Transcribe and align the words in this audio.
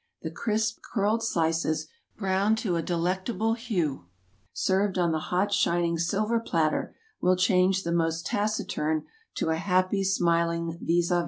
The 0.23 0.31
crisp 0.31 0.79
curled 0.81 1.21
slices, 1.21 1.87
browned 2.17 2.57
to 2.57 2.75
a 2.75 2.81
delec 2.81 3.23
table 3.25 3.53
hue, 3.53 4.07
served 4.51 4.97
on 4.97 5.11
the 5.11 5.19
hot 5.29 5.53
shining 5.53 5.99
silver 5.99 6.39
platter, 6.39 6.95
will 7.21 7.35
change 7.35 7.83
the 7.83 7.91
most 7.91 8.25
taciturn 8.25 9.05
to 9.35 9.49
a 9.51 9.57
happy 9.57 10.03
smiling 10.03 10.75
vis 10.81 11.11
a 11.11 11.19
vis. 11.19 11.19